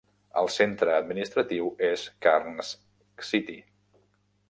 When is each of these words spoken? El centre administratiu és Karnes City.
El 0.39 0.47
centre 0.53 0.95
administratiu 1.01 1.69
és 1.91 2.07
Karnes 2.27 2.75
City. 3.33 3.63